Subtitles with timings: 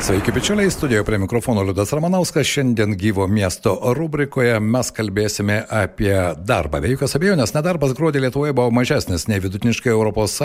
[0.00, 2.46] Sveiki, bičiuliai, studijoje prie mikrofono Liudas Ramanauskas.
[2.46, 6.78] Šiandien gyvo miesto rubrikoje mes kalbėsime apie darbą.
[6.80, 10.38] Be jokios abejonės, nedarbas gruodį Lietuvoje buvo mažesnis nei vidutiniškai ES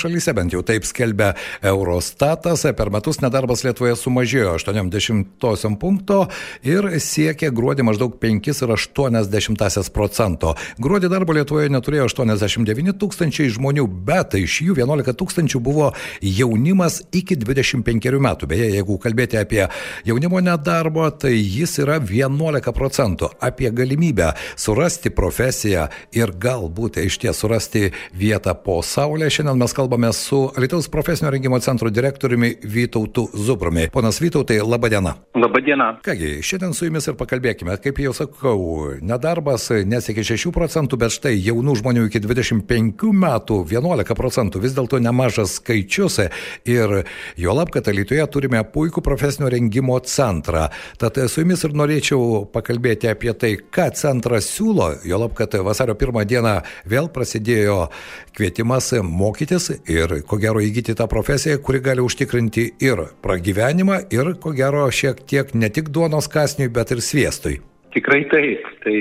[0.00, 2.64] šalyse, bent jau taip skelbia Eurostatas.
[2.78, 6.22] Per metus nedarbas Lietuvoje sumažėjo 80 punkto
[6.64, 10.54] ir siekė gruodį maždaug 5,8 procento.
[10.80, 15.92] Gruodį darbo Lietuvoje neturėjo 89 tūkstančiai žmonių, bet iš jų 11 tūkstančių buvo
[16.24, 18.48] jaunimas iki 25 metų.
[18.48, 19.66] Beje, jeigu kalbėti apie
[20.08, 23.32] jaunimo nedarbo, tai jis yra 11 procentų.
[23.42, 29.30] Apie galimybę surasti profesiją ir galbūt iš ties surasti vietą po saulė.
[29.32, 33.88] Šiandien mes kalbame su Lietuvos profesinio rengimo centro direktoriumi Vytautu Zubrumi.
[33.92, 35.16] Ponas Vytautai, laba diena.
[35.34, 35.86] Labą dieną.
[36.04, 37.78] Kągi, šiandien su jumis ir pakalbėkime.
[37.82, 38.58] Kaip jau sakau,
[39.00, 45.00] nedarbas nesiekia 6 procentų, bet štai jaunų žmonių iki 25 metų 11 procentų vis dėlto
[45.00, 46.20] nemažas skaičius.
[46.68, 47.02] Ir
[47.40, 50.68] jo lab, kad Lietuvoje turime puikų puikų profesinio rengimo centrą.
[51.00, 55.94] Tad su jumis ir norėčiau pakalbėti apie tai, ką centras siūlo, jo lab, kad vasario
[55.96, 57.88] pirmą dieną vėl prasidėjo
[58.36, 64.52] kvietimas mokytis ir ko gero įgyti tą profesiją, kuri gali užtikrinti ir pragyvenimą, ir ko
[64.52, 67.60] gero šiek tiek ne tik duonos kasniui, bet ir sviestui.
[67.92, 68.68] Tikrai taip.
[68.84, 68.96] Tai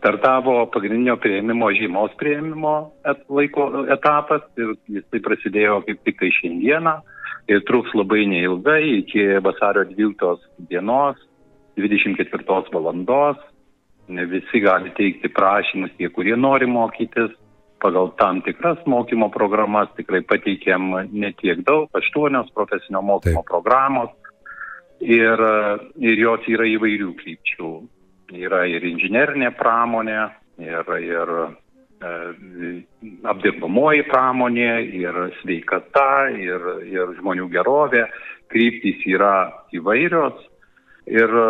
[0.00, 6.30] startavo pagrindinio prieimimo žymos prieimimo et, laiko etapas ir jis tai prasidėjo kaip tik tai
[6.38, 6.94] šiandieną
[7.50, 11.18] ir truks labai neilgai iki vasario 12 dienos,
[11.76, 13.38] 24 valandos.
[14.08, 17.36] Ne visi gali teikti prašymus, tie, kurie nori mokytis.
[17.80, 23.48] Pagal tam tikras mokymo programas tikrai pateikėm ne tiek daug, aštuonios profesinio mokymo Taip.
[23.48, 24.10] programos.
[25.00, 25.40] Ir,
[25.96, 27.70] ir jos yra įvairių krypčių.
[28.36, 30.26] Yra ir inžinerinė pramonė,
[30.60, 31.32] ir, ir
[32.00, 38.06] apdirbamoji pramonė ir sveikata ir, ir žmonių gerovė.
[38.50, 40.46] Kryptys yra įvairios.
[41.10, 41.44] Ir e,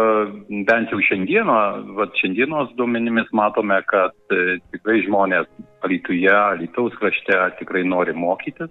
[0.68, 1.56] bent jau šiandieną,
[1.98, 5.48] vat šiandienos duomenimis matome, kad e, tikrai žmonės
[5.84, 8.70] Alytuje, Alytaus krašte tikrai nori mokytis.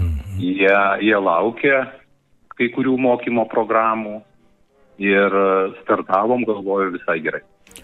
[0.00, 0.40] Mhm.
[0.42, 0.74] Jie,
[1.06, 1.84] jie laukia
[2.56, 4.20] kai kurių mokymo programų
[5.02, 5.36] ir
[5.82, 7.42] startavom, galvoju, visai gerai.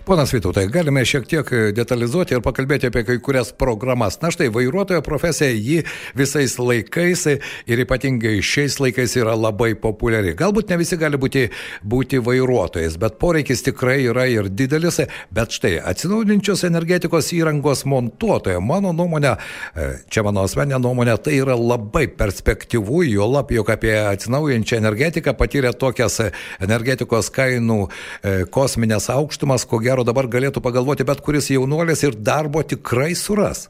[0.08, 4.14] Ponas Vytautai, galime šiek tiek detalizuoti ir pakalbėti apie kai kurias programas.
[4.22, 5.82] Na štai, vairuotojo profesija jį
[6.16, 10.32] visais laikais ir ypatingai šiais laikais yra labai populiari.
[10.38, 11.42] Galbūt ne visi gali būti,
[11.84, 15.02] būti vairuotojais, bet poreikis tikrai yra ir didelis.
[15.28, 19.34] Bet štai, atsinaujinančios energetikos įrangos montuotojo, mano nuomonė,
[19.76, 25.36] e, čia mano asmeninė nuomonė, tai yra labai perspektyvu, jo lab, jog apie atsinaujinančią energetiką
[25.36, 26.16] patyrė tokias
[26.64, 32.64] energetikos kainų e, kosminės aukštumas, ko gero dabar galėtų pagalvoti bet kuris jaunuolis ir darbo
[32.66, 33.68] tikrai suras.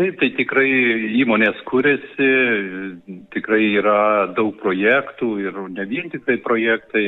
[0.00, 0.70] Taip, tai tikrai
[1.20, 2.28] įmonės kuriasi,
[3.34, 7.04] tikrai yra daug projektų ir ne vien tik tai projektai,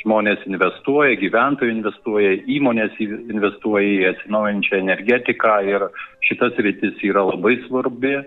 [0.00, 5.88] žmonės investuoja, gyventojai investuoja, įmonės investuoja į atsinaujančią energetiką ir
[6.28, 8.20] šitas rytis yra labai svarbi.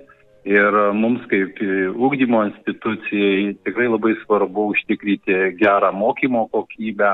[0.43, 7.13] Ir mums kaip ūkdymo institucijai tikrai labai svarbu užtikrinti gerą mokymo kokybę,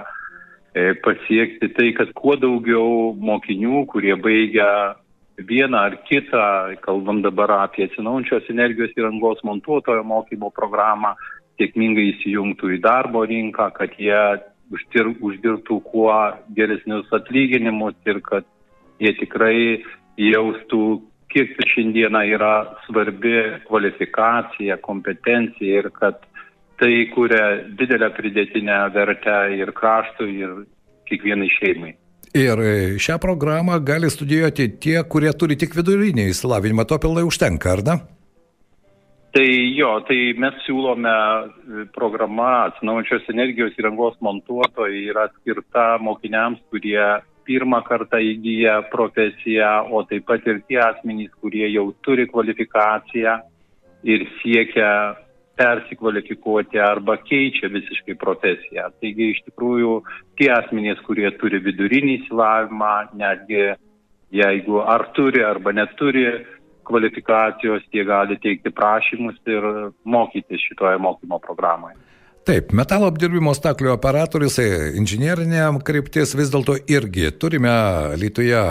[1.03, 4.95] pasiekti tai, kad kuo daugiau mokinių, kurie baigia
[5.39, 11.15] vieną ar kitą, kalbam dabar apie atsinaujančios energijos įrangos montuotojo mokymo programą,
[11.59, 14.19] sėkmingai įsijungtų į darbo rinką, kad jie
[14.71, 16.13] uždir, uždirbtų kuo
[16.55, 18.47] geresnius atlyginimus ir kad
[18.99, 19.83] jie tikrai
[20.19, 22.53] jaustų, kiek šiandieną yra
[22.87, 23.35] svarbi
[23.67, 26.23] kvalifikacija, kompetencija ir kad
[26.79, 27.47] tai kuria
[27.79, 30.53] didelę pridėtinę vertę ir kraštui, ir
[31.09, 31.95] kiekvienai šeimai.
[32.37, 32.61] Ir
[33.01, 37.97] šią programą gali studijuoti tie, kurie turi tik vidurinį įsilavinimą, to pilnai užtenka, ar ne?
[39.33, 39.45] Tai
[39.77, 41.11] jo, tai mes siūlome
[41.93, 47.01] programą atsinaujančios energijos įrangos montuotojai yra skirta mokiniams, kurie
[47.45, 53.35] pirmą kartą įgyja profesiją, o taip pat ir tie asmenys, kurie jau turi kvalifikaciją
[54.09, 54.89] ir siekia
[55.59, 58.87] persikvalifikuoti arba keičia visiškai profesiją.
[59.01, 59.99] Taigi iš tikrųjų
[60.39, 63.65] tie asmenys, kurie turi vidurinį įsilavimą, netgi
[64.39, 66.25] jeigu ar turi arba neturi
[66.89, 69.65] kvalifikacijos, jie gali teikti prašymus ir
[70.05, 71.97] mokytis šitoje mokymo programoje.
[72.49, 77.27] Taip, metalo apdirbimo staklių operatorius, e, inžinierinė kryptis vis dėlto irgi.
[77.37, 77.69] Turime
[78.17, 78.63] Lietuvoje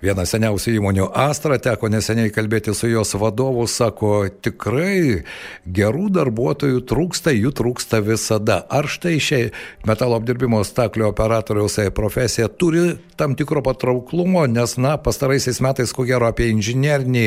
[0.00, 5.20] vieną seniausių įmonių Astra, teko neseniai kalbėti su jos vadovu, sako, tikrai
[5.68, 8.62] gerų darbuotojų trūksta, jų trūksta visada.
[8.72, 9.52] Ar štai šiai
[9.84, 16.08] metalo apdirbimo staklių operatoriaus e, profesija turi tam tikro patrauklumo, nes, na, pastaraisiais metais, ko
[16.08, 17.26] gero, apie inžinierinį,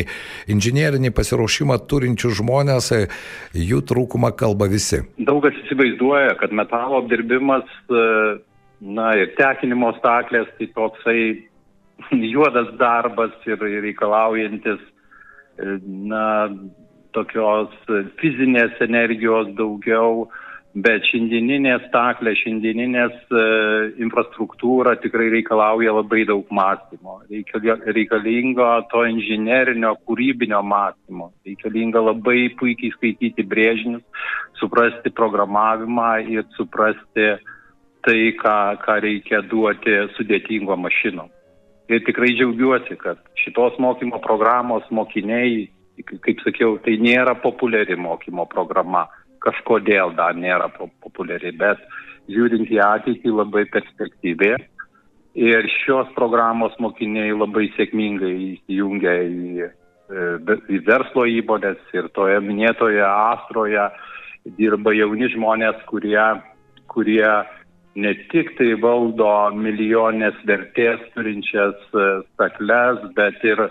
[0.58, 3.06] inžinierinį pasiruošimą turinčių žmonės, e,
[3.54, 5.04] jų trūkumą kalba visi.
[5.22, 8.40] Daugas įsivaizduoja įsivaizduoja, kad metalo apdirbimas, e,
[8.82, 11.50] na ir tekinimo staklės, tai toksai
[12.34, 14.80] juodas darbas ir reikalaujantis,
[15.60, 16.50] e, na,
[17.12, 17.70] tokios
[18.22, 20.30] fizinės energijos daugiau,
[20.78, 23.44] bet šiandieninė staklė, šiandieninės e,
[24.04, 27.20] infrastruktūra tikrai reikalauja labai daug mąstymo.
[27.30, 31.32] Reikalingo to inžinerinio, kūrybinio mąstymo.
[31.48, 34.06] Reikalinga labai puikiai skaityti brėžinius,
[34.62, 37.34] suprasti programavimą ir suprasti
[38.06, 38.56] tai, ką,
[38.86, 41.28] ką reikia duoti sudėtingo mašino.
[41.90, 45.66] Ir tikrai džiaugiuosi, kad šitos mokymo programos mokiniai,
[46.06, 49.08] kaip sakiau, tai nėra populiari mokymo programa
[49.44, 51.82] kažkodėl dar nėra populiari, bet
[52.30, 54.56] žiūrint į ateitį labai perspektyvė.
[55.40, 59.68] Ir šios programos mokiniai labai sėkmingai įsijungia į,
[60.10, 63.86] e, į verslo įmonės ir toje minėtoje Astroje
[64.58, 66.18] dirba jauni žmonės, kurie,
[66.90, 67.30] kurie
[67.96, 73.68] ne tik tai valdo milijonės vertės turinčias e, stakles, bet ir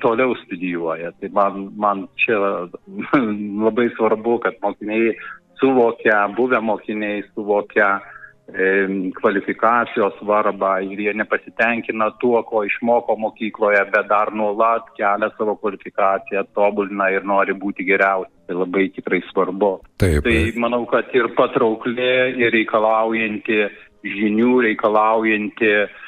[0.00, 1.12] toliau studijuoja.
[1.20, 2.38] Tai man, man čia
[3.64, 5.12] labai svarbu, kad mokiniai
[5.60, 7.98] suvokia, buvę mokiniai suvokia
[8.48, 8.86] e,
[9.20, 16.46] kvalifikacijos svarbą ir jie nepasitenkina tuo, ko išmoko mokykloje, bet dar nuolat kelia savo kvalifikaciją,
[16.56, 18.32] tobulina ir nori būti geriausi.
[18.48, 19.74] Tai labai tikrai svarbu.
[20.00, 20.22] Taip.
[20.24, 23.66] Tai manau, kad ir patraukli, ir reikalaujanti
[24.08, 26.04] žinių, reikalaujanti uh,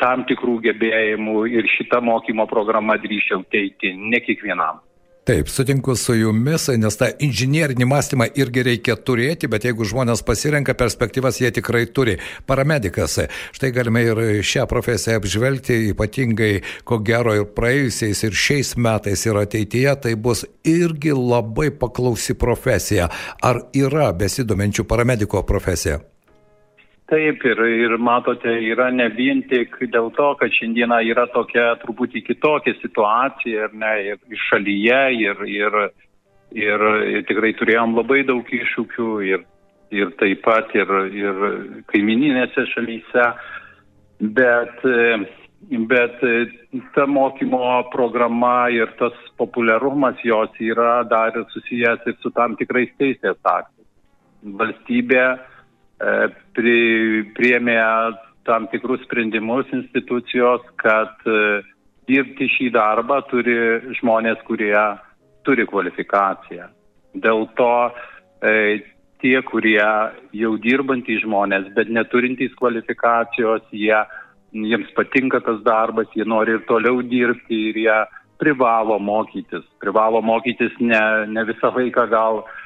[0.00, 4.82] tam tikrų gebėjimų ir šita mokymo programa drįšiau teikti ne kiekvienam.
[5.24, 10.74] Taip, sutinku su jumis, nes tą inžinierinį mąstymą irgi reikia turėti, bet jeigu žmonės pasirenka
[10.76, 12.18] perspektyvas, jie tikrai turi.
[12.44, 13.16] Paramedikas,
[13.56, 16.52] štai galime ir šią profesiją apžvelgti, ypatingai,
[16.84, 23.08] ko gero, ir praėjusiais, ir šiais metais, ir ateityje, tai bus irgi labai paklausi profesija.
[23.40, 26.02] Ar yra besidomenčių paramediko profesija?
[27.12, 32.22] Taip, ir, ir matote, yra ne vien tik dėl to, kad šiandieną yra tokia truputį
[32.30, 35.76] kitokia situacija, ir ne, ir šalyje, ir, ir,
[36.56, 39.44] ir, ir tikrai turėjom labai daug iššūkių, ir,
[39.92, 41.44] ir taip pat ir, ir
[41.92, 43.28] kaimininėse šalyse,
[44.40, 44.84] bet,
[45.92, 46.28] bet
[46.96, 53.36] ta mokymo programa ir tas populiarumas jos yra dar susijęs ir su tam tikrais teisės
[53.44, 53.90] aktais.
[54.44, 55.34] Valstybė
[55.98, 56.78] pri,
[57.36, 57.78] priemė
[58.44, 61.62] tam tikrus sprendimus institucijos, kad e,
[62.08, 63.56] dirbti šį darbą turi
[64.00, 64.76] žmonės, kurie
[65.44, 66.68] turi kvalifikaciją.
[67.24, 67.70] Dėl to
[68.44, 68.82] e,
[69.22, 69.84] tie, kurie
[70.36, 73.96] jau dirbantys žmonės, bet neturintys kvalifikacijos, jie,
[74.52, 77.96] jiems patinka tas darbas, jie nori ir toliau dirbti ir jie
[78.42, 79.64] privalo mokytis.
[79.80, 81.00] Privalo mokytis ne,
[81.32, 82.63] ne visą laiką gal E,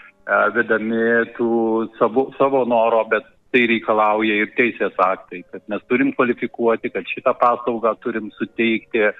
[0.54, 1.02] vedami
[1.36, 1.50] tų
[1.98, 7.32] savo, savo noro, bet tai reikalauja ir teisės aktai, kad mes turim kvalifikuoti, kad šitą
[7.40, 9.12] paslaugą turim suteikti e,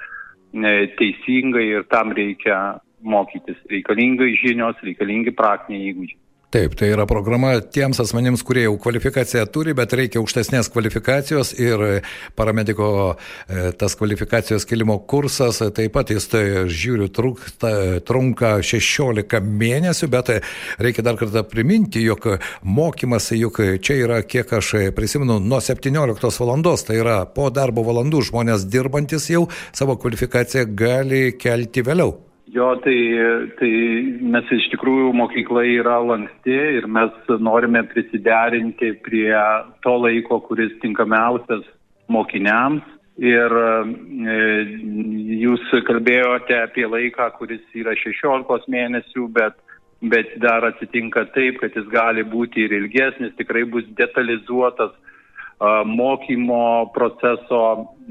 [1.00, 3.56] teisingai ir tam reikia mokytis.
[3.72, 6.20] Reikalingai žinios, reikalingi praktiniai įgūdžiai.
[6.48, 11.82] Taip, tai yra programa tiems asmenims, kurie jau kvalifikaciją turi, bet reikia aukštesnės kvalifikacijos ir
[12.40, 16.40] paramediko e, tas kvalifikacijos kelimo kursas, taip pat jis, tai,
[16.72, 17.72] žiūriu, trukta,
[18.08, 20.30] trunka 16 mėnesių, bet
[20.80, 22.24] reikia dar kartą priminti, jog
[22.64, 28.24] mokymas, juk čia yra, kiek aš prisimenu, nuo 17 valandos, tai yra po darbo valandų
[28.30, 29.44] žmonės dirbantis jau
[29.76, 32.16] savo kvalifikaciją gali kelti vėliau.
[32.48, 32.96] Jo, tai,
[33.58, 33.70] tai
[34.32, 39.34] mes iš tikrųjų mokykla yra lanksti ir mes norime prisiderinti prie
[39.84, 41.66] to laiko, kuris tinkamiausias
[42.08, 42.86] mokiniams.
[43.18, 44.36] Ir e,
[45.42, 49.58] jūs kalbėjote apie laiką, kuris yra 16 mėnesių, bet,
[50.00, 54.94] bet dar atsitinka taip, kad jis gali būti ir ilgesnis, tikrai bus detalizuotas
[55.58, 57.60] mokymo proceso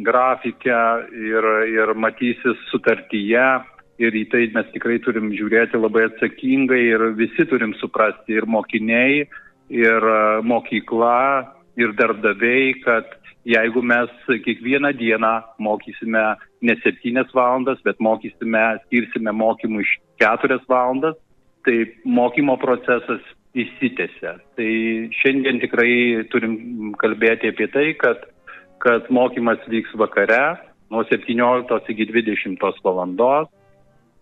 [0.03, 0.81] grafikė
[1.15, 3.47] ir, ir matysis sutartyje
[4.01, 9.25] ir į tai mes tikrai turim žiūrėti labai atsakingai ir visi turim suprasti ir mokiniai,
[9.73, 11.19] ir e, mokykla,
[11.77, 13.09] ir darbdaviai, kad
[13.47, 16.23] jeigu mes kiekvieną dieną mokysime
[16.61, 21.17] ne septynias valandas, bet mokysime, skirsime mokymui iš keturias valandas,
[21.65, 23.23] tai mokymo procesas
[23.57, 24.33] įsitėse.
[24.57, 24.71] Tai
[25.21, 28.25] šiandien tikrai turim kalbėti apie tai, kad,
[28.83, 30.57] kad mokymas vyks vakare
[30.93, 33.49] nuo 17 iki 20 valandos,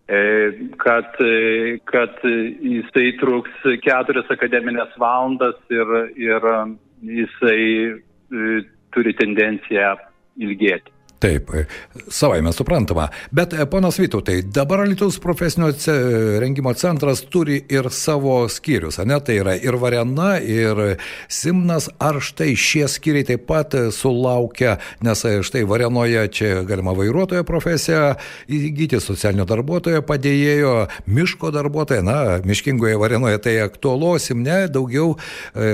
[0.08, 2.20] kad, e, kad
[2.62, 6.50] jisai truks keturias akademinės valandas ir, ir
[7.02, 8.60] jisai e,
[8.94, 9.96] turi tendenciją
[10.38, 10.95] ilgėti.
[11.26, 11.66] Taip, e,
[12.08, 13.08] savai mes suprantama.
[13.32, 15.72] Bet, e, ponas Vytautai, dabar Lietuvos profesinio
[16.40, 19.18] rengimo centras turi ir savo skyrius, ne?
[19.26, 21.88] Tai yra ir Varena, ir Simnas.
[21.98, 28.14] Ar štai šie skyriai taip pat sulaukia, nes e, štai Varenoje čia galima vairuotojo profesiją
[28.46, 30.76] įgyti, socialinio darbuotojo padėjėjo,
[31.10, 35.16] miško darbuotojo, na, miškingoje Varenoje tai aktualu, Simne daugiau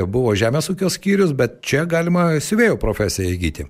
[0.07, 3.67] buvo žemės ūkio skyrius, bet čia galima siuvėjo profesiją įgyti.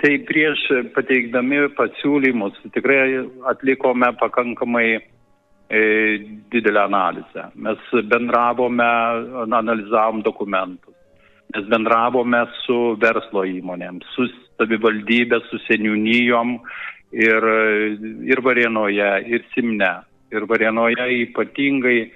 [0.00, 0.62] Tai prieš
[0.94, 3.18] pateikdami pasiūlymus tikrai
[3.50, 5.80] atlikome pakankamai e,
[6.52, 7.50] didelę analizę.
[7.54, 8.88] Mes bendravome,
[9.44, 10.96] analizavom dokumentus.
[11.52, 14.24] Mes bendravome su verslo įmonėm, su
[14.56, 16.56] savivaldybė, su seniūnyjom
[17.20, 17.50] ir,
[18.32, 19.98] ir Varėnoje, ir Simne.
[20.32, 22.10] Ir Varėnoje ypatingai e,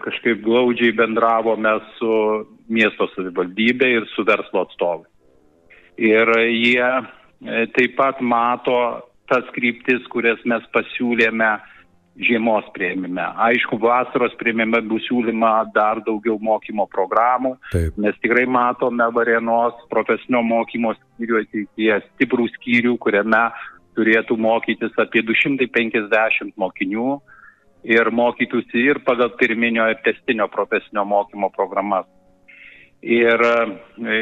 [0.00, 2.12] kažkaip glaudžiai bendravome su
[2.72, 5.10] miesto savivaldybė ir su verslo atstovai
[5.98, 8.78] ir jie e, taip pat mato
[9.30, 11.50] tas kryptis, kurias mes pasiūlėme
[12.20, 13.24] žiemos prieimime.
[13.48, 17.56] Aišku, vasaros prieimime bus siūlyma dar daugiau mokymo programų.
[17.72, 17.98] Taip.
[17.98, 23.48] Mes tikrai matome Varienos profesinio mokymo skyrių ateityje stiprų skyrių, kuriame
[23.98, 27.18] turėtų mokytis apie 250 mokinių
[27.84, 32.06] ir mokytųsi ir pagal pirminio ir testinio profesinio mokymo programas.
[33.04, 34.20] Ir e,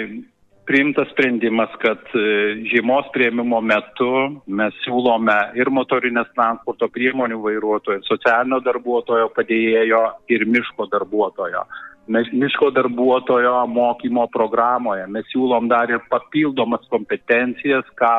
[0.67, 2.23] priimtas sprendimas, kad e,
[2.71, 4.11] žiemos prieimimo metu
[4.47, 10.03] mes siūlome ir motorinės transporto priemonių vairuotojo, socialinio darbuotojo padėjėjo
[10.35, 11.65] ir miško darbuotojo.
[12.13, 18.15] Mes miško darbuotojo mokymo programoje mes siūlom dar ir papildomas kompetencijas, ką,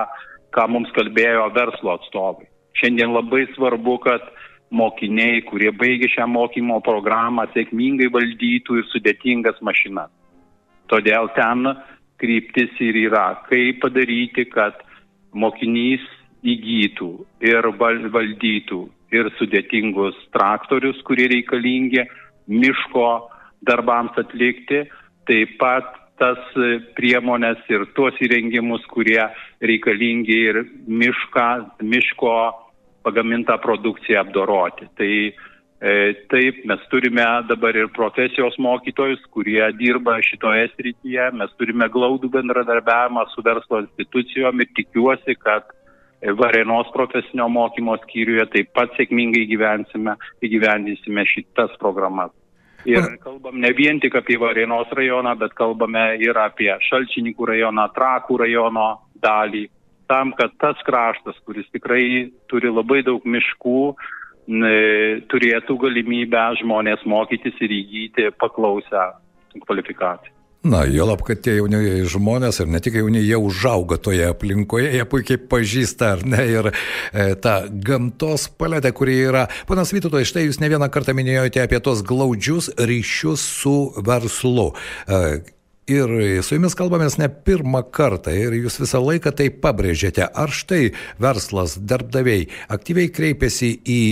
[0.55, 2.47] ką mums kalbėjo verslo atstovai.
[2.79, 4.23] Šiandien labai svarbu, kad
[4.73, 10.11] mokiniai, kurie baigė šią mokymo programą, sėkmingai valdytų ir sudėtingas mašinas.
[10.91, 11.69] Todėl ten
[12.21, 14.77] kryptis ir yra, kaip padaryti, kad
[15.33, 16.03] mokinys
[16.43, 17.09] įgytų
[17.45, 18.81] ir valdytų
[19.13, 22.05] ir sudėtingus traktorius, kurie reikalingi
[22.51, 23.09] miško
[23.67, 24.83] darbams atlikti,
[25.29, 26.39] taip pat tas
[26.97, 29.21] priemonės ir tuos įrengimus, kurie
[29.63, 31.47] reikalingi ir mišką,
[31.81, 32.35] miško
[33.03, 34.87] pagamintą produkciją apdoroti.
[34.97, 35.11] Tai
[36.31, 43.25] taip, mes turime dabar ir profesijos mokytojus, kurie dirba šitoje srityje, mes turime glaudų bendradarbiavimą
[43.33, 45.67] su verslo institucijom ir tikiuosi, kad
[46.39, 52.31] Varenos profesinio mokymo skyriuje taip pat sėkmingai įgyvendysime šitas programas.
[52.87, 58.39] Ir kalbam ne vien tik apie Varenos rajoną, bet kalbame ir apie Šalčininkų rajoną, Trakų
[58.43, 58.87] rajono
[59.23, 59.67] dalį,
[60.07, 63.95] tam, kad tas kraštas, kuris tikrai turi labai daug miškų,
[64.47, 69.09] turėtų galimybę žmonės mokytis ir įgyti paklausę
[69.63, 70.33] kvalifikaciją.
[70.63, 74.93] Na, jo lab, kad tie jaunieji žmonės ir ne tik jauni, jie užauga toje aplinkoje,
[74.95, 79.41] jie puikiai pažįsta, ar ne, ir e, tą gamtos paletę, kuri yra.
[79.67, 83.75] Panas Vytuto, štai jūs ne vieną kartą minėjote apie tos glaudžius ryšius su
[84.07, 84.69] verslu.
[85.03, 85.19] E,
[85.83, 86.11] Ir
[86.47, 90.23] su jumis kalbamės ne pirmą kartą ir jūs visą laiką tai pabrėžėte.
[90.23, 94.03] Ar štai verslas, darbdaviai aktyviai kreipiasi į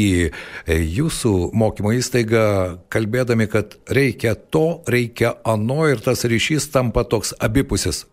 [0.68, 2.44] jūsų mokymo įstaigą,
[2.92, 8.04] kalbėdami, kad reikia to, reikia ano ir tas ryšys tampa toks abipusis?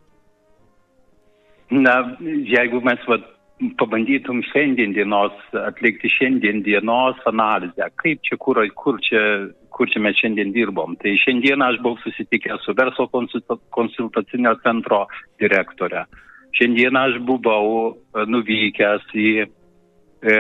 [1.75, 3.27] Na, jeigu mes vat,
[3.79, 5.35] pabandytum šiandien dienos,
[5.67, 9.23] atlikti šiandien dienos analizę, kaip čia, kur, kur čia
[9.79, 10.97] kur čia mes šiandien dirbom.
[10.99, 13.07] Tai šiandieną aš buvau susitikęs su verslo
[13.77, 15.05] konsultacinio centro
[15.39, 16.03] direktorė.
[16.59, 19.47] Šiandieną aš buvau e, nuvykęs į e,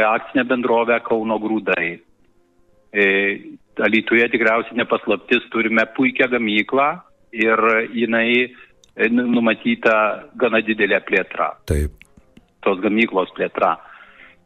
[0.08, 1.92] akcinę bendrovę Kauno grūdai.
[2.90, 3.06] E,
[3.78, 6.88] Alytuje tikriausiai nepaslaptis, turime puikią gamyklą
[7.30, 7.60] ir
[7.94, 8.48] jinai
[9.14, 9.94] numatyta
[10.34, 11.52] gana didelė plėtra.
[11.70, 12.07] Taip.
[12.68, 13.78] Tos gamyklos plėtra.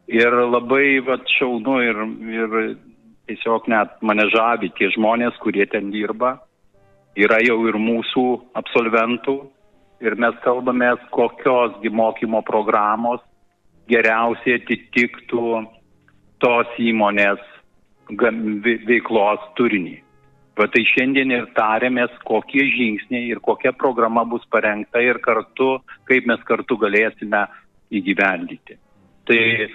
[0.07, 1.99] Ir labai va, šaunu ir,
[2.31, 2.55] ir
[3.27, 6.37] tiesiog net mane žavi tie žmonės, kurie ten dirba.
[7.19, 8.25] Yra jau ir mūsų
[8.57, 9.35] absolventų
[10.03, 13.21] ir mes kalbame, kokiosgi mokymo programos
[13.91, 15.43] geriausiai atitiktų
[16.43, 17.43] tos įmonės
[18.87, 19.99] veiklos turinį.
[20.59, 26.27] Va tai šiandien ir tarėmės, kokie žingsniai ir kokia programa bus parengta ir kartu, kaip
[26.29, 27.47] mes kartu galėsime
[27.99, 28.77] įgyvendyti.
[29.29, 29.67] Tai e,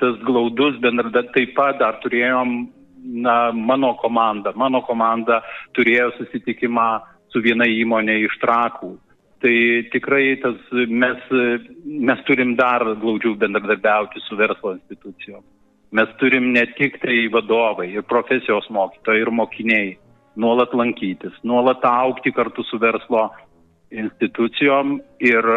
[0.00, 2.56] tas glaudus bendradarbiavimas taip pat dar turėjom
[3.02, 4.52] na, mano komanda.
[4.56, 5.40] Mano komanda
[5.76, 6.90] turėjo susitikimą
[7.32, 8.92] su viena įmonė iš trakų.
[9.42, 9.56] Tai
[9.90, 11.24] tikrai tas, mes,
[11.82, 15.42] mes turim dar glaudžiau bendradarbiauti su verslo institucijom.
[15.92, 19.88] Mes turim ne tik tai vadovai, ir profesijos mokytojai, ir mokiniai
[20.40, 23.26] nuolat lankytis, nuolat aukti kartu su verslo
[23.92, 25.48] institucijom ir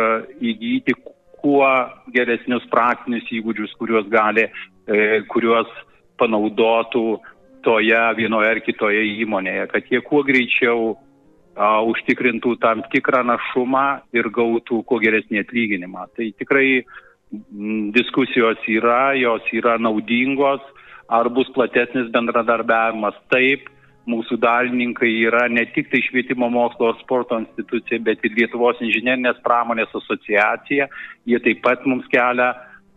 [0.42, 0.98] įgyti
[1.46, 1.68] kuo
[2.16, 4.48] geresnius praktinius įgūdžius, kuriuos gali,
[4.90, 5.70] e, kuriuos
[6.18, 7.20] panaudotų
[7.66, 13.86] toje vienoje ar kitoje įmonėje, kad jie kuo greičiau a, užtikrintų tam tikrą našumą
[14.16, 16.08] ir gautų kuo geresnį atlyginimą.
[16.18, 20.66] Tai tikrai m, diskusijos yra, jos yra naudingos,
[21.10, 23.18] ar bus platesnis bendradarbiavimas?
[23.34, 23.70] Taip,
[24.10, 29.94] mūsų dalininkai yra ne tik tai švietimo mokslo sporto institucija, bet ir Lietuvos inžinerinės pramonės
[29.98, 30.88] asociacija.
[31.26, 32.54] Jie taip pat mums kelia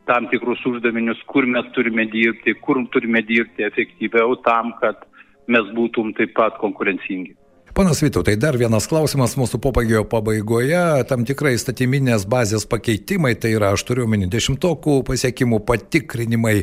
[0.09, 5.05] tam tikrus uždavinius, kur mes turime dirbti, kur turime dirbti efektyviau tam, kad
[5.49, 7.35] mes būtum taip pat konkurencingi.
[7.79, 11.05] Panas Vytautai, dar vienas klausimas mūsų popagio pabaigoje.
[11.07, 16.57] Tam tikrai statyminės bazės pakeitimai, tai yra, aš turiu omeny, dešimtokų pasiekimų patikrinimai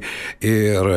[0.43, 0.89] ir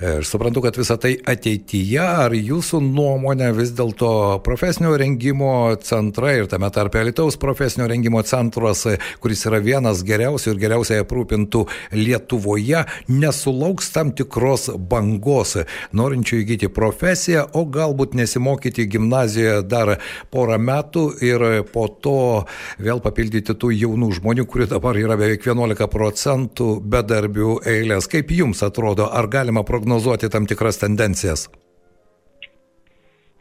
[0.00, 4.14] aš suprantu, kad visą tai ateityje, ar jūsų nuomonė vis dėlto
[4.46, 5.50] profesinio rengimo
[5.84, 8.86] centrai ir tame tarpe Alitaus profesinio rengimo centras,
[9.20, 11.66] kuris yra vienas geriausių ir geriausiai aprūpintų
[12.00, 15.58] Lietuvoje, nesulauks tam tikros bangos
[15.92, 19.96] norinčių įgyti profesiją, o galbūt nesimokyti gimnazijoje dar
[20.32, 22.16] porą metų ir po to
[22.82, 28.08] vėl papildyti tų jaunų žmonių, kurių dabar yra beveik 11 procentų bedarbių eilės.
[28.10, 31.48] Kaip jums atrodo, ar galima prognozuoti tam tikras tendencijas?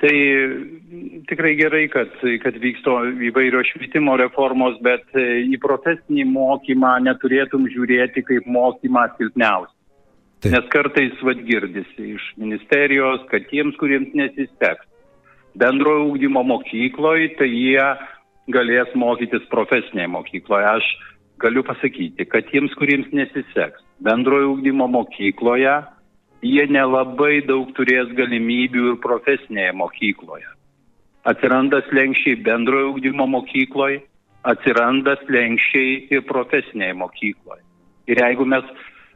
[0.04, 0.16] Tai
[1.30, 2.12] tikrai gerai, kad,
[2.44, 2.98] kad vyksto
[3.30, 9.72] įvairios švietimo reformos, bet į profesinį mokymą neturėtum žiūrėti kaip mokymą silpniausią.
[10.46, 14.86] Nes kartais vad girdisi iš ministerijos, kad tiems, kuriems nesiseks,
[15.60, 17.88] bendrojo ūkdymo mokykloje, tai jie
[18.54, 20.70] galės mokytis profesinėje mokykloje.
[20.78, 20.90] Aš
[21.42, 25.76] galiu pasakyti, kad tiems, kuriems nesiseks bendrojo ūkdymo mokykloje,
[26.46, 30.50] jie nelabai daug turės galimybių ir profesinėje mokykloje.
[31.26, 34.04] Atsiranda slengščiai bendrojo ūkdymo mokykloje,
[34.46, 37.64] atsiranda slengščiai ir profesinėje mokykloje.
[38.12, 38.68] Ir jeigu mes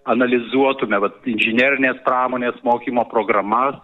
[0.09, 3.77] analizuotume vat, inžinerinės pramonės mokymo programas,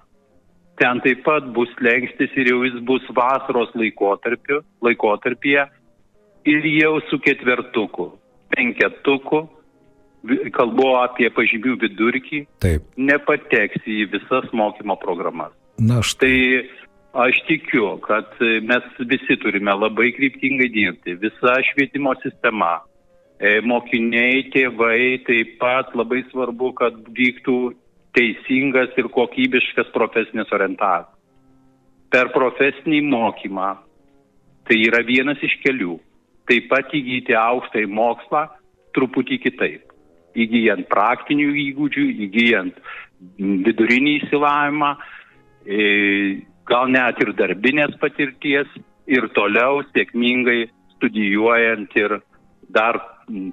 [0.81, 5.65] ten taip pat bus lengstis ir jau jis bus vasaros laikotarpyje
[6.45, 8.09] ir jau su ketvertuku,
[8.55, 9.43] penketuku,
[10.53, 12.85] kalbu apie pažymių vidurkį, taip.
[12.97, 15.53] nepateks į visas mokymo programas.
[15.79, 16.33] Na, štai.
[16.65, 16.85] Tai
[17.15, 22.81] aš tikiu, kad mes visi turime labai kryptingai dirbti, visa švietimo sistema,
[23.39, 27.59] e, mokiniai, tėvai, taip pat labai svarbu, kad vyktų
[28.15, 31.11] teisingas ir kokybiškas profesinis orientavimas.
[32.11, 33.71] Per profesinį mokymą
[34.65, 35.97] tai yra vienas iš kelių.
[36.49, 38.45] Taip pat įgyti aukštąjį mokslą
[38.95, 39.93] truputį kitaip.
[40.35, 42.77] Įgyjant praktinių įgūdžių, įgyjant
[43.39, 44.91] vidurinį įsilavimą,
[45.65, 45.79] e,
[46.69, 48.69] gal net ir darbinės patirties
[49.07, 52.19] ir toliau sėkmingai studijuojant ir
[52.69, 52.99] dar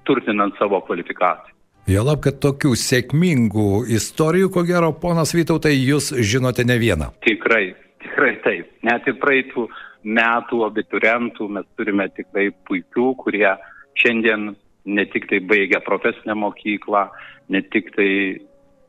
[0.06, 1.51] turtinant savo kvalifikaciją.
[1.90, 7.08] Jolab, kad tokių sėkmingų istorijų, ko gero, ponas Vytautai, jūs žinote ne vieną.
[7.26, 7.72] Tikrai,
[8.04, 8.68] tikrai taip.
[8.86, 9.66] Net ir praeitų
[10.06, 13.50] metų abiturientų mes turime tikrai puikių, kurie
[13.98, 14.52] šiandien
[14.84, 17.08] ne tik tai baigia profesinę mokyklą,
[17.50, 18.10] ne tik tai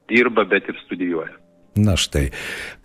[0.10, 1.34] dirba, bet ir studijuoja.
[1.76, 2.28] Na štai.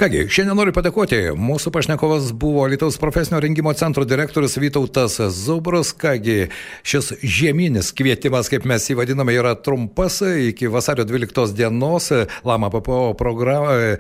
[0.01, 1.19] Kągi, šiandien noriu padėkoti.
[1.37, 5.91] Mūsų pašnekovas buvo Lietuvos profesinio rengimo centro direktorius Vytautas Zubras.
[5.93, 6.47] Kągi,
[6.89, 10.23] šis žieminis kvietimas, kaip mes jį vadiname, yra trumpas.
[10.25, 12.09] Iki vasario 12 dienos
[12.49, 13.99] Lama PPO programą e,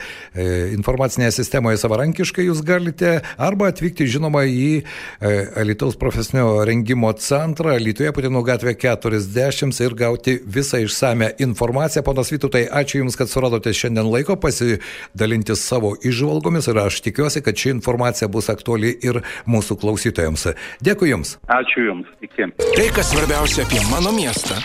[0.79, 5.35] informacinėje sistemoje savarankiškai jūs galite arba atvykti, žinoma, į e,
[5.69, 12.07] Lietuvos profesinio rengimo centrą Lietuvoje Putinų gatvė 40 ir gauti visą išsame informaciją.
[12.09, 14.78] Ponas Vytautai, ačiū Jums, kad suradote šiandien laiko pasi
[15.15, 20.49] dalintis savo išvalgomis ir aš tikiuosi, kad ši informacija bus aktuali ir mūsų klausytojams.
[20.85, 21.37] Dėkui Jums.
[21.49, 22.11] Ačiū Jums.
[22.25, 22.51] Iki.
[22.59, 24.59] Tai kas svarbiausia apie mano miestą.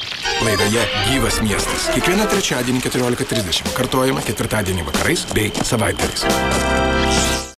[0.43, 1.87] Laidoje Gyvas miestas.
[1.95, 3.73] Kiekvieną trečiadienį 14.30.
[3.77, 7.43] Kartuojama ketvirtadienį vakarais bei savaitgaliais.